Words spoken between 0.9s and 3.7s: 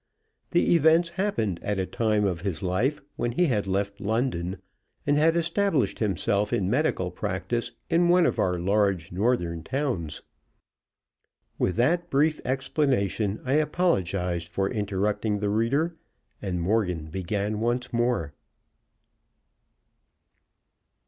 happened at a time of his life when he had